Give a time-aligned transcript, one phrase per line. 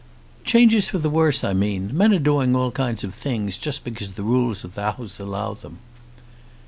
[0.43, 1.95] "Changes for the worse, I mean.
[1.95, 5.53] Men are doing all kinds of things, just because the rules of the House allow
[5.53, 5.77] them."